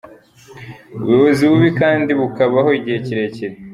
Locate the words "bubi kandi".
1.49-2.11